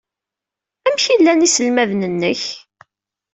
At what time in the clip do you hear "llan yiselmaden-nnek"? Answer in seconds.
1.19-2.41